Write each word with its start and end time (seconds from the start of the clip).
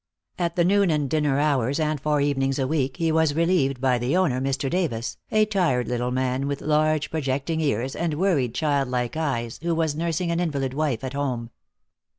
At 0.39 0.55
the 0.55 0.65
noon 0.65 0.89
and 0.89 1.07
dinner 1.07 1.37
hours, 1.39 1.79
and 1.79 2.01
four 2.01 2.21
evenings 2.21 2.57
a 2.57 2.65
week, 2.65 2.97
he 2.97 3.11
was 3.11 3.35
relieved 3.35 3.79
by 3.79 3.99
the 3.99 4.17
owner, 4.17 4.41
Mr. 4.41 4.67
Davis, 4.67 5.17
a 5.31 5.45
tired 5.45 5.87
little 5.87 6.09
man 6.09 6.47
with 6.47 6.59
large 6.61 7.11
projecting 7.11 7.61
ears 7.61 7.95
and 7.95 8.15
worried, 8.15 8.55
child 8.55 8.87
like 8.87 9.15
eyes, 9.15 9.59
who 9.61 9.75
was 9.75 9.93
nursing 9.95 10.31
an 10.31 10.39
invalid 10.39 10.73
wife 10.73 11.03
at 11.03 11.13
home. 11.13 11.51